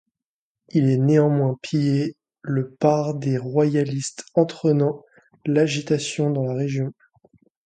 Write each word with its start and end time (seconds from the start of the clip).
Il 0.69 0.89
est 0.89 0.97
néanmoins 0.97 1.59
pillé 1.61 2.15
le 2.41 2.67
par 2.73 3.19
les 3.19 3.37
royalistes 3.37 4.25
entretenant 4.33 5.03
l’agitation 5.45 6.31
dans 6.31 6.43
la 6.43 6.55
région. 6.55 6.91